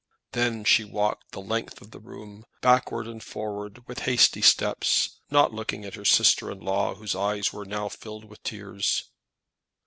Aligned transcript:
Then 0.31 0.63
she 0.63 0.83
walked 0.83 1.31
the 1.31 1.39
length 1.41 1.79
of 1.79 1.91
the 1.91 1.99
room, 1.99 2.43
backwards 2.61 3.07
and 3.07 3.21
forwards, 3.23 3.81
with 3.85 3.99
hasty 4.09 4.41
steps, 4.41 5.19
not 5.29 5.53
looking 5.53 5.85
at 5.85 5.93
her 5.93 6.05
sister 6.05 6.49
in 6.49 6.59
law, 6.59 6.95
whose 6.95 7.13
eyes 7.15 7.53
were 7.53 7.65
now 7.65 7.87
filled 7.87 8.25
with 8.25 8.41
tears. 8.41 9.11